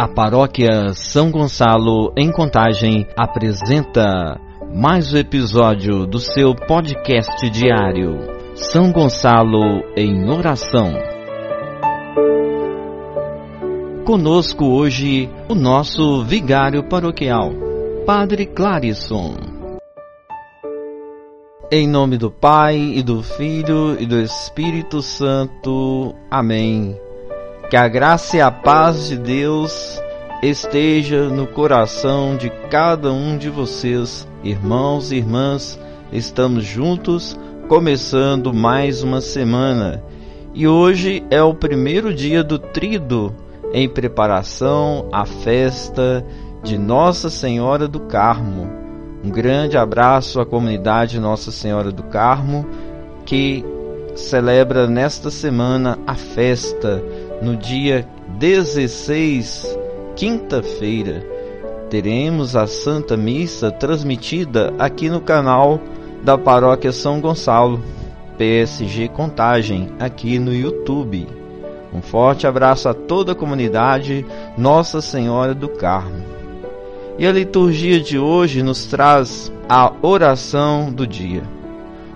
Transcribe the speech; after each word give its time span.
A 0.00 0.08
paróquia 0.08 0.94
São 0.94 1.30
Gonçalo, 1.30 2.10
em 2.16 2.32
Contagem, 2.32 3.06
apresenta 3.14 4.40
mais 4.74 5.12
um 5.12 5.18
episódio 5.18 6.06
do 6.06 6.18
seu 6.18 6.54
podcast 6.54 7.50
diário, 7.50 8.16
São 8.54 8.90
Gonçalo 8.92 9.84
em 9.94 10.26
Oração. 10.30 10.94
Conosco 14.06 14.64
hoje 14.64 15.28
o 15.50 15.54
nosso 15.54 16.24
vigário 16.24 16.82
paroquial, 16.82 17.50
Padre 18.06 18.46
Clarisson. 18.46 19.36
Em 21.70 21.86
nome 21.86 22.16
do 22.16 22.30
Pai 22.30 22.78
e 22.78 23.02
do 23.02 23.22
Filho 23.22 24.00
e 24.00 24.06
do 24.06 24.18
Espírito 24.18 25.02
Santo. 25.02 26.14
Amém. 26.30 27.09
Que 27.70 27.76
a 27.76 27.86
graça 27.86 28.36
e 28.36 28.40
a 28.40 28.50
paz 28.50 29.06
de 29.06 29.16
Deus 29.16 30.02
esteja 30.42 31.28
no 31.28 31.46
coração 31.46 32.36
de 32.36 32.50
cada 32.68 33.12
um 33.12 33.38
de 33.38 33.48
vocês, 33.48 34.26
irmãos 34.42 35.12
e 35.12 35.18
irmãs. 35.18 35.78
Estamos 36.12 36.64
juntos, 36.64 37.38
começando 37.68 38.52
mais 38.52 39.04
uma 39.04 39.20
semana. 39.20 40.02
E 40.52 40.66
hoje 40.66 41.24
é 41.30 41.40
o 41.40 41.54
primeiro 41.54 42.12
dia 42.12 42.42
do 42.42 42.58
Trido, 42.58 43.32
em 43.72 43.88
preparação 43.88 45.08
à 45.12 45.24
festa 45.24 46.26
de 46.64 46.76
Nossa 46.76 47.30
Senhora 47.30 47.86
do 47.86 48.00
Carmo. 48.00 48.68
Um 49.22 49.30
grande 49.30 49.78
abraço 49.78 50.40
à 50.40 50.44
comunidade 50.44 51.20
Nossa 51.20 51.52
Senhora 51.52 51.92
do 51.92 52.02
Carmo, 52.02 52.66
que 53.24 53.64
celebra 54.16 54.88
nesta 54.88 55.30
semana 55.30 55.96
a 56.04 56.16
festa 56.16 57.00
no 57.40 57.56
dia 57.56 58.06
16, 58.38 59.78
quinta-feira, 60.14 61.24
teremos 61.88 62.54
a 62.54 62.66
Santa 62.66 63.16
Missa 63.16 63.70
transmitida 63.70 64.74
aqui 64.78 65.08
no 65.08 65.20
canal 65.20 65.80
da 66.22 66.36
Paróquia 66.36 66.92
São 66.92 67.20
Gonçalo, 67.20 67.82
PSG 68.36 69.08
Contagem, 69.08 69.90
aqui 69.98 70.38
no 70.38 70.54
YouTube. 70.54 71.26
Um 71.92 72.02
forte 72.02 72.46
abraço 72.46 72.88
a 72.88 72.94
toda 72.94 73.32
a 73.32 73.34
comunidade 73.34 74.24
Nossa 74.56 75.00
Senhora 75.00 75.54
do 75.54 75.68
Carmo. 75.68 76.24
E 77.18 77.26
a 77.26 77.32
liturgia 77.32 78.00
de 78.00 78.18
hoje 78.18 78.62
nos 78.62 78.84
traz 78.84 79.50
a 79.68 79.92
oração 80.02 80.92
do 80.92 81.06
dia. 81.06 81.42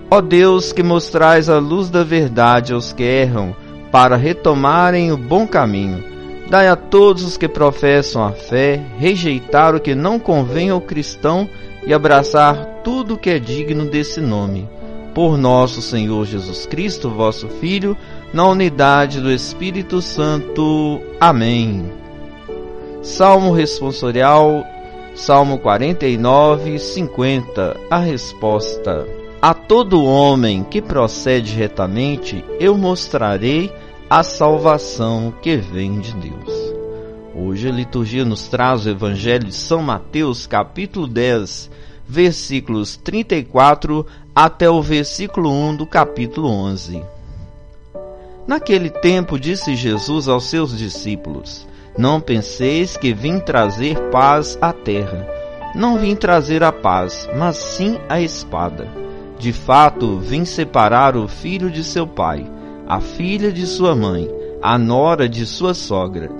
Ó 0.09 0.21
Deus, 0.21 0.71
que 0.71 0.83
mostrais 0.83 1.49
a 1.49 1.57
luz 1.57 1.89
da 1.89 2.03
verdade 2.03 2.73
aos 2.73 2.93
que 2.93 3.03
erram, 3.03 3.55
para 3.91 4.15
retomarem 4.15 5.11
o 5.11 5.17
bom 5.17 5.47
caminho. 5.47 6.03
Dai 6.49 6.67
a 6.67 6.75
todos 6.75 7.23
os 7.23 7.37
que 7.37 7.47
professam 7.47 8.23
a 8.23 8.31
fé 8.31 8.79
rejeitar 8.99 9.75
o 9.75 9.79
que 9.79 9.95
não 9.95 10.19
convém 10.19 10.69
ao 10.69 10.79
cristão 10.79 11.49
e 11.85 11.93
abraçar 11.93 12.81
tudo 12.83 13.15
o 13.15 13.17
que 13.17 13.31
é 13.31 13.39
digno 13.39 13.85
desse 13.85 14.21
nome. 14.21 14.69
Por 15.13 15.37
nosso 15.37 15.81
Senhor 15.81 16.25
Jesus 16.25 16.65
Cristo, 16.65 17.09
vosso 17.09 17.47
Filho, 17.47 17.97
na 18.33 18.47
unidade 18.47 19.21
do 19.21 19.31
Espírito 19.31 20.01
Santo. 20.01 21.01
Amém. 21.19 21.91
Salmo 23.01 23.51
responsorial, 23.51 24.65
Salmo 25.15 25.57
49, 25.59 26.77
50. 26.77 27.77
A 27.89 27.97
resposta. 27.97 29.24
A 29.41 29.53
todo 29.53 30.03
homem 30.03 30.63
que 30.63 30.81
procede 30.81 31.53
retamente, 31.53 32.43
eu 32.59 32.77
mostrarei 32.77 33.71
a 34.09 34.23
salvação 34.23 35.33
que 35.41 35.57
vem 35.57 35.99
de 35.99 36.13
Deus. 36.15 36.73
Hoje 37.35 37.67
a 37.67 37.71
liturgia 37.71 38.23
nos 38.23 38.47
traz 38.47 38.85
o 38.85 38.89
Evangelho 38.89 39.45
de 39.45 39.53
São 39.53 39.81
Mateus, 39.81 40.47
capítulo 40.47 41.05
10, 41.05 41.69
versículos 42.07 42.95
34 42.97 44.05
até 44.33 44.69
o 44.69 44.81
versículo 44.81 45.51
1 45.51 45.75
do 45.75 45.85
capítulo 45.85 46.49
11. 46.49 47.03
Naquele 48.47 48.89
tempo 48.89 49.37
disse 49.37 49.75
Jesus 49.75 50.27
aos 50.27 50.45
seus 50.45 50.75
discípulos: 50.75 51.67
Não 51.97 52.21
penseis 52.21 52.95
que 52.95 53.13
vim 53.13 53.39
trazer 53.39 53.99
paz 54.11 54.57
à 54.61 54.71
terra. 54.71 55.27
Não 55.75 55.99
vim 55.99 56.15
trazer 56.15 56.63
a 56.63 56.71
paz, 56.71 57.27
mas 57.35 57.57
sim 57.57 57.99
a 58.07 58.21
espada. 58.21 59.04
De 59.45 59.53
fato, 59.53 60.17
vim 60.17 60.43
separar 60.43 61.15
o 61.15 61.27
filho 61.27 61.69
de 61.69 61.83
seu 61.83 62.07
pai, 62.07 62.43
a 62.87 62.99
filha 62.99 63.51
de 63.51 63.67
sua 63.67 63.95
mãe, 63.95 64.27
a 64.59 64.75
nora 64.75 65.29
de 65.29 65.45
sua 65.45 65.75
sogra, 65.75 66.31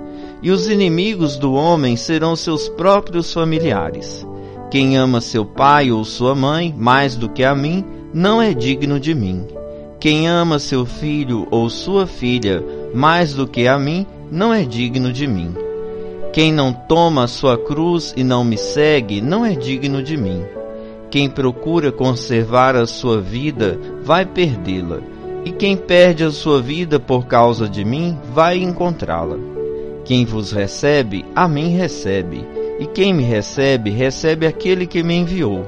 e 0.42 0.50
os 0.50 0.68
inimigos 0.68 1.36
do 1.36 1.54
homem 1.54 1.94
serão 1.94 2.34
seus 2.34 2.68
próprios 2.68 3.32
familiares. 3.32 4.26
Quem 4.72 4.96
ama 4.96 5.20
seu 5.20 5.44
pai 5.44 5.92
ou 5.92 6.04
sua 6.04 6.34
mãe 6.34 6.74
mais 6.76 7.14
do 7.14 7.28
que 7.28 7.44
a 7.44 7.54
mim, 7.54 7.84
não 8.12 8.42
é 8.42 8.52
digno 8.52 8.98
de 8.98 9.14
mim. 9.14 9.46
Quem 10.00 10.26
ama 10.26 10.58
seu 10.58 10.84
filho 10.84 11.46
ou 11.48 11.70
sua 11.70 12.08
filha 12.08 12.60
mais 12.92 13.32
do 13.34 13.46
que 13.46 13.68
a 13.68 13.78
mim, 13.78 14.04
não 14.32 14.52
é 14.52 14.64
digno 14.64 15.12
de 15.12 15.28
mim. 15.28 15.54
Quem 16.32 16.52
não 16.52 16.72
toma 16.72 17.22
a 17.22 17.28
sua 17.28 17.56
cruz 17.56 18.12
e 18.16 18.24
não 18.24 18.42
me 18.42 18.58
segue, 18.58 19.20
não 19.20 19.46
é 19.46 19.54
digno 19.54 20.02
de 20.02 20.16
mim. 20.16 20.55
Quem 21.16 21.30
procura 21.30 21.90
conservar 21.90 22.76
a 22.76 22.86
sua 22.86 23.22
vida 23.22 23.80
vai 24.02 24.26
perdê-la, 24.26 25.00
e 25.46 25.50
quem 25.50 25.74
perde 25.74 26.22
a 26.22 26.30
sua 26.30 26.60
vida 26.60 27.00
por 27.00 27.24
causa 27.26 27.66
de 27.66 27.86
mim 27.86 28.18
vai 28.34 28.58
encontrá-la. 28.58 29.38
Quem 30.04 30.26
vos 30.26 30.52
recebe, 30.52 31.24
a 31.34 31.48
mim 31.48 31.74
recebe, 31.74 32.46
e 32.78 32.84
quem 32.84 33.14
me 33.14 33.22
recebe, 33.22 33.88
recebe 33.88 34.46
aquele 34.46 34.86
que 34.86 35.02
me 35.02 35.14
enviou. 35.14 35.64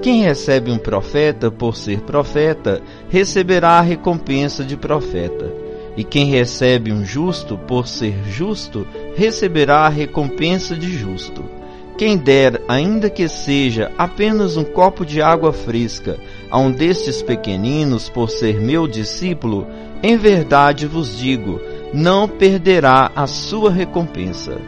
Quem 0.00 0.22
recebe 0.22 0.70
um 0.70 0.78
profeta 0.78 1.50
por 1.50 1.76
ser 1.76 2.00
profeta, 2.00 2.80
receberá 3.10 3.72
a 3.72 3.82
recompensa 3.82 4.64
de 4.64 4.74
profeta. 4.74 5.52
E 5.98 6.02
quem 6.02 6.30
recebe 6.30 6.94
um 6.94 7.04
justo 7.04 7.58
por 7.58 7.86
ser 7.86 8.24
justo, 8.24 8.86
receberá 9.14 9.80
a 9.80 9.90
recompensa 9.90 10.74
de 10.74 10.90
justo. 10.90 11.57
Quem 11.98 12.16
der, 12.16 12.62
ainda 12.68 13.10
que 13.10 13.28
seja 13.28 13.90
apenas 13.98 14.56
um 14.56 14.62
copo 14.62 15.04
de 15.04 15.20
água 15.20 15.52
fresca, 15.52 16.16
a 16.48 16.56
um 16.56 16.70
destes 16.70 17.20
pequeninos 17.20 18.08
por 18.08 18.30
ser 18.30 18.60
meu 18.60 18.86
discípulo, 18.86 19.66
em 20.00 20.16
verdade 20.16 20.86
vos 20.86 21.18
digo, 21.18 21.60
não 21.92 22.28
perderá 22.28 23.10
a 23.16 23.26
sua 23.26 23.68
recompensa. 23.72 24.58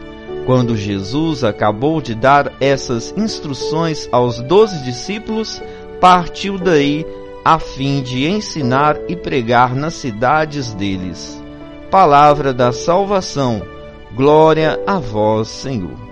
Quando 0.45 0.75
Jesus 0.75 1.41
acabou 1.45 2.01
de 2.01 2.13
dar 2.13 2.51
essas 2.59 3.13
instruções 3.15 4.09
aos 4.11 4.41
doze 4.41 4.83
discípulos, 4.83 5.61
partiu 6.01 6.57
daí 6.57 7.05
a 7.45 7.59
fim 7.59 8.01
de 8.01 8.27
ensinar 8.27 8.97
e 9.07 9.15
pregar 9.15 9.73
nas 9.73 9.93
cidades 9.93 10.73
deles. 10.73 11.41
Palavra 11.89 12.53
da 12.53 12.73
salvação. 12.73 13.61
Glória 14.13 14.77
a 14.85 14.99
vós, 14.99 15.47
Senhor. 15.47 16.10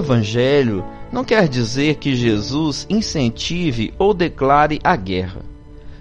Evangelho 0.00 0.84
não 1.12 1.24
quer 1.24 1.46
dizer 1.46 1.96
que 1.96 2.14
Jesus 2.14 2.86
incentive 2.88 3.92
ou 3.98 4.14
declare 4.14 4.80
a 4.82 4.96
guerra. 4.96 5.42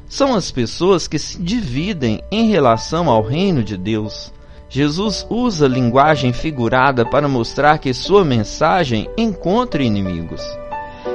São 0.07 0.33
as 0.33 0.51
pessoas 0.51 1.07
que 1.07 1.19
se 1.19 1.39
dividem 1.41 2.23
em 2.31 2.49
relação 2.49 3.09
ao 3.09 3.21
reino 3.21 3.63
de 3.63 3.77
Deus. 3.77 4.33
Jesus 4.69 5.25
usa 5.29 5.67
linguagem 5.67 6.31
figurada 6.31 7.05
para 7.05 7.27
mostrar 7.27 7.77
que 7.77 7.93
sua 7.93 8.23
mensagem 8.23 9.07
encontra 9.17 9.83
inimigos. 9.83 10.41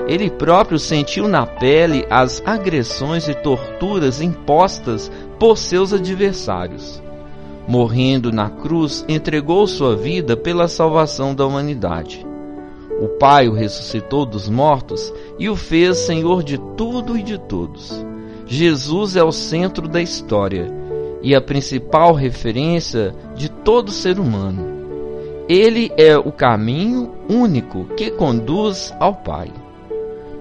Ele 0.07 0.31
próprio 0.31 0.79
sentiu 0.79 1.27
na 1.27 1.47
pele 1.47 2.07
as 2.11 2.43
agressões 2.45 3.27
e 3.29 3.35
torturas 3.35 4.21
impostas 4.21 5.11
por 5.39 5.57
seus 5.57 5.93
adversários. 5.93 7.03
Morrendo 7.67 8.31
na 8.31 8.51
cruz, 8.51 9.05
entregou 9.09 9.67
sua 9.67 9.97
vida 9.97 10.37
pela 10.37 10.69
salvação 10.69 11.35
da 11.35 11.47
humanidade. 11.47 12.34
O 13.01 13.09
Pai 13.09 13.49
o 13.49 13.53
ressuscitou 13.53 14.25
dos 14.25 14.49
mortos 14.49 15.13
e 15.39 15.49
o 15.49 15.57
fez 15.57 15.99
Senhor 15.99 16.43
de 16.43 16.59
tudo 16.77 17.19
e 17.19 17.23
de 17.23 17.39
todos. 17.39 18.05
Jesus 18.47 19.17
é 19.17 19.25
o 19.25 19.33
centro 19.33 19.89
da 19.89 20.01
história 20.01 20.71
e 21.23 21.35
a 21.35 21.41
principal 21.41 22.13
referência 22.13 23.15
de 23.35 23.49
todo 23.49 23.91
ser 23.91 24.21
humano. 24.21 24.75
Ele 25.49 25.91
é 25.97 26.17
o 26.17 26.31
caminho 26.31 27.15
único 27.29 27.87
que 27.97 28.11
conduz 28.11 28.95
ao 29.01 29.15
Pai. 29.15 29.51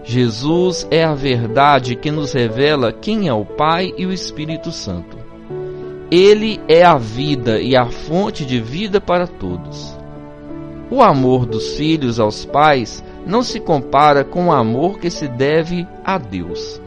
Jesus 0.03 0.85
é 0.91 1.03
a 1.03 1.13
verdade 1.13 1.95
que 1.95 2.11
nos 2.11 2.33
revela 2.33 2.91
quem 2.91 3.27
é 3.27 3.33
o 3.33 3.45
Pai 3.45 3.93
e 3.97 4.05
o 4.05 4.11
Espírito 4.11 4.71
Santo. 4.71 5.17
Ele 6.11 6.59
é 6.67 6.83
a 6.83 6.97
vida 6.97 7.59
e 7.61 7.75
a 7.75 7.85
fonte 7.85 8.45
de 8.45 8.59
vida 8.59 9.01
para 9.01 9.25
todos. 9.25 9.97
O 10.93 11.01
amor 11.01 11.47
dos 11.47 11.75
filhos 11.75 12.19
aos 12.19 12.45
pais 12.45 13.03
não 13.25 13.41
se 13.41 13.59
compara 13.59 14.23
com 14.23 14.49
o 14.49 14.51
amor 14.51 14.99
que 14.99 15.09
se 15.09 15.27
deve 15.27 15.87
a 16.05 16.19
Deus. 16.19 16.79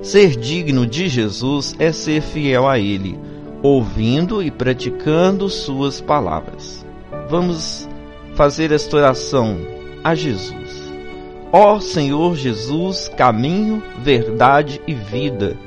Ser 0.00 0.30
digno 0.30 0.86
de 0.86 1.06
Jesus 1.06 1.76
é 1.78 1.92
ser 1.92 2.22
fiel 2.22 2.66
a 2.66 2.78
Ele, 2.78 3.20
ouvindo 3.62 4.42
e 4.42 4.50
praticando 4.50 5.50
Suas 5.50 6.00
palavras. 6.00 6.82
vamos 7.28 7.86
fazer 8.34 8.72
esta 8.72 8.96
oração 8.96 9.58
a 10.02 10.14
Jesus. 10.14 10.90
Ó 11.52 11.78
Senhor 11.78 12.36
Jesus, 12.36 13.10
caminho, 13.18 13.82
verdade 14.02 14.80
e 14.86 14.94
vida, 14.94 15.58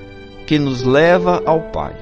que 0.47 0.57
nos 0.57 0.81
leva 0.81 1.43
ao 1.45 1.61
Pai. 1.69 1.95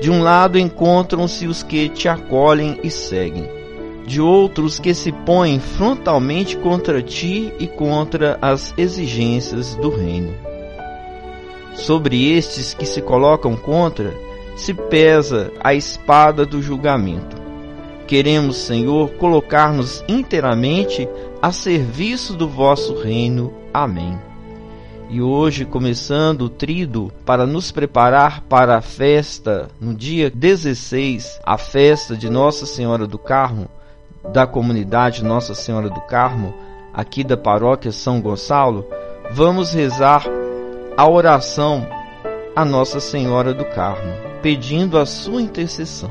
De 0.00 0.12
um 0.12 0.22
lado 0.22 0.60
encontram-se 0.60 1.48
os 1.48 1.64
que 1.64 1.88
te 1.88 2.08
acolhem 2.08 2.78
e 2.84 2.88
seguem, 2.90 3.61
de 4.06 4.20
outros 4.20 4.78
que 4.78 4.94
se 4.94 5.12
põem 5.12 5.60
frontalmente 5.60 6.56
contra 6.56 7.02
ti 7.02 7.52
e 7.58 7.66
contra 7.66 8.38
as 8.42 8.74
exigências 8.76 9.74
do 9.76 9.90
reino. 9.90 10.34
Sobre 11.74 12.32
estes 12.32 12.74
que 12.74 12.84
se 12.84 13.00
colocam 13.00 13.56
contra, 13.56 14.12
se 14.56 14.74
pesa 14.74 15.50
a 15.62 15.74
espada 15.74 16.44
do 16.44 16.60
julgamento. 16.60 17.40
Queremos, 18.06 18.56
Senhor, 18.58 19.10
colocar-nos 19.14 20.04
inteiramente 20.06 21.08
a 21.40 21.50
serviço 21.50 22.34
do 22.34 22.46
vosso 22.46 22.94
reino. 23.00 23.52
Amém. 23.72 24.18
E 25.08 25.20
hoje, 25.20 25.64
começando 25.64 26.42
o 26.42 26.48
trido 26.48 27.12
para 27.24 27.46
nos 27.46 27.70
preparar 27.70 28.42
para 28.42 28.78
a 28.78 28.80
festa, 28.80 29.68
no 29.80 29.94
dia 29.94 30.30
16, 30.30 31.40
a 31.44 31.58
festa 31.58 32.16
de 32.16 32.30
Nossa 32.30 32.64
Senhora 32.64 33.06
do 33.06 33.18
Carmo, 33.18 33.68
da 34.30 34.46
comunidade 34.46 35.24
Nossa 35.24 35.54
Senhora 35.54 35.88
do 35.88 36.00
Carmo, 36.02 36.54
aqui 36.92 37.24
da 37.24 37.36
paróquia 37.36 37.90
São 37.90 38.20
Gonçalo, 38.20 38.86
vamos 39.32 39.72
rezar 39.72 40.24
a 40.96 41.08
oração 41.08 41.86
a 42.54 42.64
Nossa 42.64 43.00
Senhora 43.00 43.54
do 43.54 43.64
Carmo, 43.64 44.12
pedindo 44.42 44.98
a 44.98 45.06
sua 45.06 45.40
intercessão. 45.40 46.10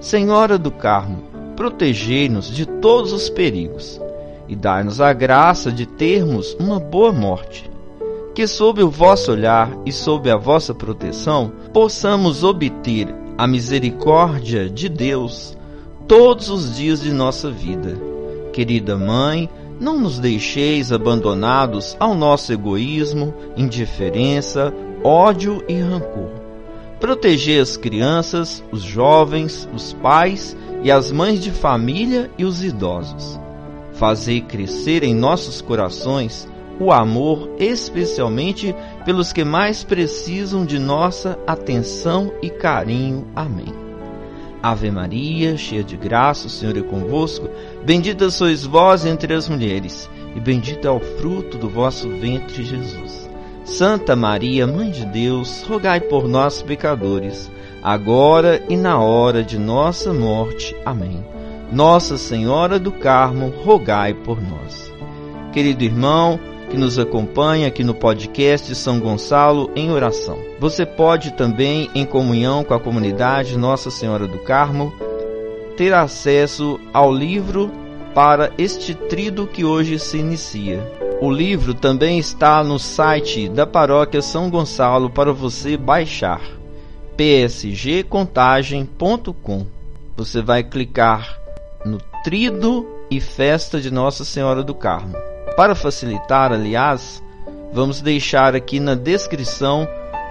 Senhora 0.00 0.56
do 0.56 0.70
Carmo, 0.70 1.22
protegei-nos 1.54 2.48
de 2.48 2.64
todos 2.64 3.12
os 3.12 3.28
perigos 3.28 4.00
e 4.48 4.56
dai-nos 4.56 5.00
a 5.00 5.12
graça 5.12 5.70
de 5.70 5.84
termos 5.84 6.56
uma 6.58 6.80
boa 6.80 7.12
morte. 7.12 7.70
Que 8.34 8.46
sob 8.46 8.82
o 8.82 8.88
vosso 8.88 9.32
olhar 9.32 9.70
e 9.84 9.92
sob 9.92 10.30
a 10.30 10.36
vossa 10.36 10.72
proteção 10.72 11.52
possamos 11.72 12.44
obter 12.44 13.12
a 13.36 13.46
misericórdia 13.46 14.70
de 14.70 14.88
Deus 14.88 15.57
todos 16.08 16.48
os 16.48 16.74
dias 16.74 17.02
de 17.02 17.12
nossa 17.12 17.50
vida. 17.50 17.96
Querida 18.52 18.96
Mãe, 18.96 19.48
não 19.78 20.00
nos 20.00 20.18
deixeis 20.18 20.90
abandonados 20.90 21.96
ao 22.00 22.14
nosso 22.14 22.52
egoísmo, 22.52 23.34
indiferença, 23.56 24.74
ódio 25.04 25.62
e 25.68 25.74
rancor. 25.74 26.30
Protegei 26.98 27.60
as 27.60 27.76
crianças, 27.76 28.64
os 28.72 28.82
jovens, 28.82 29.68
os 29.72 29.92
pais 29.92 30.56
e 30.82 30.90
as 30.90 31.12
mães 31.12 31.40
de 31.40 31.52
família 31.52 32.30
e 32.36 32.44
os 32.44 32.64
idosos. 32.64 33.38
Fazei 33.92 34.40
crescer 34.40 35.04
em 35.04 35.14
nossos 35.14 35.60
corações 35.60 36.48
o 36.80 36.90
amor, 36.90 37.50
especialmente 37.58 38.74
pelos 39.04 39.32
que 39.32 39.44
mais 39.44 39.84
precisam 39.84 40.64
de 40.64 40.78
nossa 40.78 41.38
atenção 41.46 42.32
e 42.40 42.48
carinho. 42.48 43.26
Amém. 43.34 43.87
Ave 44.62 44.90
Maria, 44.90 45.56
cheia 45.56 45.84
de 45.84 45.96
graça, 45.96 46.46
o 46.46 46.50
Senhor 46.50 46.76
é 46.76 46.82
convosco. 46.82 47.48
Bendita 47.84 48.30
sois 48.30 48.64
vós 48.64 49.06
entre 49.06 49.32
as 49.34 49.48
mulheres, 49.48 50.10
e 50.34 50.40
bendito 50.40 50.86
é 50.86 50.90
o 50.90 51.00
fruto 51.00 51.56
do 51.56 51.68
vosso 51.68 52.08
ventre, 52.08 52.64
Jesus. 52.64 53.28
Santa 53.64 54.16
Maria, 54.16 54.66
Mãe 54.66 54.90
de 54.90 55.04
Deus, 55.04 55.62
rogai 55.62 56.00
por 56.00 56.26
nós, 56.26 56.62
pecadores, 56.62 57.50
agora 57.82 58.62
e 58.68 58.76
na 58.76 58.98
hora 58.98 59.44
de 59.44 59.58
nossa 59.58 60.12
morte. 60.12 60.74
Amém. 60.84 61.24
Nossa 61.70 62.16
Senhora 62.16 62.78
do 62.78 62.90
Carmo, 62.90 63.52
rogai 63.62 64.14
por 64.14 64.40
nós. 64.40 64.92
Querido 65.52 65.84
irmão, 65.84 66.40
que 66.68 66.76
nos 66.76 66.98
acompanha 66.98 67.68
aqui 67.68 67.82
no 67.82 67.94
podcast 67.94 68.74
São 68.74 69.00
Gonçalo 69.00 69.70
em 69.74 69.90
oração. 69.90 70.38
Você 70.60 70.84
pode 70.84 71.32
também, 71.32 71.88
em 71.94 72.04
comunhão 72.04 72.62
com 72.62 72.74
a 72.74 72.80
comunidade 72.80 73.56
Nossa 73.56 73.90
Senhora 73.90 74.26
do 74.26 74.38
Carmo, 74.38 74.92
ter 75.76 75.94
acesso 75.94 76.78
ao 76.92 77.10
livro 77.12 77.70
para 78.14 78.52
este 78.58 78.94
trido 78.94 79.46
que 79.46 79.64
hoje 79.64 79.98
se 79.98 80.18
inicia. 80.18 80.86
O 81.20 81.30
livro 81.30 81.74
também 81.74 82.18
está 82.18 82.62
no 82.62 82.78
site 82.78 83.48
da 83.48 83.66
Paróquia 83.66 84.22
São 84.22 84.48
Gonçalo 84.50 85.10
para 85.10 85.32
você 85.32 85.76
baixar 85.76 86.40
psgcontagem.com. 87.16 89.66
Você 90.16 90.40
vai 90.40 90.62
clicar 90.62 91.36
no 91.84 91.98
Trido 92.22 92.86
e 93.10 93.20
Festa 93.20 93.80
de 93.80 93.90
Nossa 93.90 94.24
Senhora 94.24 94.62
do 94.62 94.72
Carmo. 94.74 95.16
Para 95.58 95.74
facilitar, 95.74 96.52
aliás, 96.52 97.20
vamos 97.72 98.00
deixar 98.00 98.54
aqui 98.54 98.78
na 98.78 98.94
descrição 98.94 99.88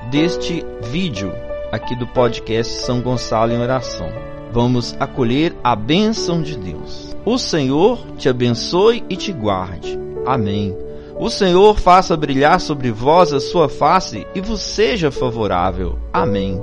deste 0.10 0.66
vídeo 0.84 1.34
aqui 1.70 1.98
do 1.98 2.08
podcast 2.08 2.72
São 2.86 3.02
Gonçalo 3.02 3.52
em 3.52 3.60
Oração. 3.60 4.08
Vamos 4.54 4.96
acolher 4.98 5.54
a 5.62 5.76
bênção 5.76 6.42
de 6.42 6.58
Deus. 6.58 7.14
O 7.26 7.38
Senhor 7.38 8.00
te 8.18 8.30
abençoe 8.30 9.04
e 9.10 9.18
te 9.18 9.34
guarde. 9.34 10.00
Amém. 10.26 10.74
O 11.20 11.30
Senhor 11.30 11.78
faça 11.78 12.16
brilhar 12.16 12.62
sobre 12.62 12.90
vós 12.90 13.34
a 13.34 13.42
sua 13.42 13.68
face 13.68 14.26
e 14.34 14.40
vos 14.40 14.62
seja 14.62 15.12
favorável. 15.12 16.00
Amém. 16.14 16.58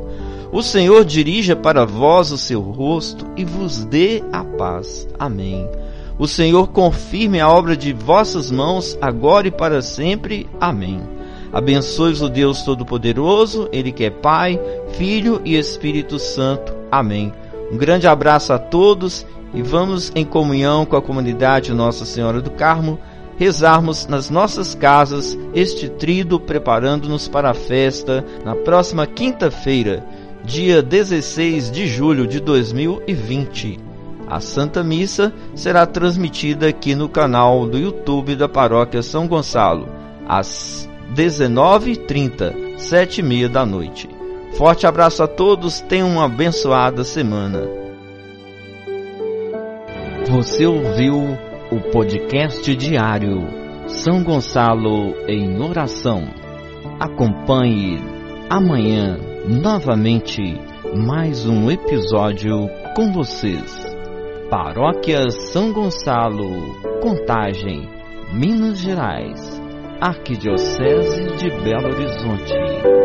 O 0.50 0.62
Senhor 0.62 1.04
dirija 1.04 1.54
para 1.54 1.84
vós 1.84 2.30
o 2.30 2.38
seu 2.38 2.62
rosto 2.62 3.26
e 3.36 3.44
vos 3.44 3.84
dê 3.84 4.24
a 4.32 4.42
paz. 4.42 5.06
Amém. 5.18 5.68
O 6.24 6.26
Senhor 6.26 6.68
confirme 6.68 7.38
a 7.38 7.50
obra 7.50 7.76
de 7.76 7.92
vossas 7.92 8.50
mãos, 8.50 8.96
agora 8.98 9.48
e 9.48 9.50
para 9.50 9.82
sempre. 9.82 10.48
Amém. 10.58 11.02
Abençoe-vos 11.52 12.22
o 12.22 12.30
Deus 12.30 12.62
Todo-Poderoso, 12.62 13.68
Ele 13.70 13.92
que 13.92 14.04
é 14.04 14.10
Pai, 14.10 14.58
Filho 14.92 15.42
e 15.44 15.54
Espírito 15.54 16.18
Santo. 16.18 16.74
Amém. 16.90 17.30
Um 17.70 17.76
grande 17.76 18.06
abraço 18.06 18.54
a 18.54 18.58
todos 18.58 19.26
e 19.52 19.60
vamos 19.60 20.10
em 20.14 20.24
comunhão 20.24 20.86
com 20.86 20.96
a 20.96 21.02
comunidade 21.02 21.74
Nossa 21.74 22.06
Senhora 22.06 22.40
do 22.40 22.50
Carmo 22.52 22.98
rezarmos 23.36 24.06
nas 24.06 24.30
nossas 24.30 24.74
casas 24.74 25.36
este 25.54 25.90
trido 25.90 26.40
preparando-nos 26.40 27.28
para 27.28 27.50
a 27.50 27.54
festa 27.54 28.24
na 28.42 28.56
próxima 28.56 29.06
quinta-feira, 29.06 30.02
dia 30.42 30.80
16 30.80 31.70
de 31.70 31.86
julho 31.86 32.26
de 32.26 32.40
2020. 32.40 33.93
A 34.28 34.40
Santa 34.40 34.82
Missa 34.82 35.32
será 35.54 35.86
transmitida 35.86 36.68
aqui 36.68 36.94
no 36.94 37.08
canal 37.08 37.66
do 37.66 37.78
YouTube 37.78 38.34
da 38.34 38.48
Paróquia 38.48 39.02
São 39.02 39.28
Gonçalo, 39.28 39.88
às 40.26 40.88
19h30, 41.14 42.76
7h30 42.76 43.48
da 43.48 43.66
noite. 43.66 44.08
Forte 44.56 44.86
abraço 44.86 45.22
a 45.22 45.26
todos, 45.26 45.80
tenham 45.80 46.08
uma 46.08 46.24
abençoada 46.24 47.04
semana. 47.04 47.62
Você 50.30 50.66
ouviu 50.66 51.36
o 51.70 51.80
podcast 51.92 52.74
diário 52.74 53.46
São 53.86 54.22
Gonçalo 54.22 55.14
em 55.28 55.60
Oração. 55.60 56.22
Acompanhe 56.98 58.00
amanhã 58.48 59.18
novamente 59.46 60.40
mais 60.96 61.46
um 61.46 61.70
episódio 61.70 62.68
com 62.94 63.12
vocês. 63.12 63.83
Paróquia 64.56 65.30
São 65.32 65.72
Gonçalo, 65.72 66.80
Contagem, 67.02 67.88
Minas 68.32 68.78
Gerais, 68.78 69.60
Arquidiocese 70.00 71.24
de 71.38 71.50
Belo 71.64 71.88
Horizonte. 71.88 73.03